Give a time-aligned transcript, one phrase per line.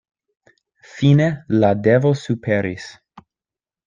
[0.93, 1.27] Fine
[1.63, 2.87] la devo superis.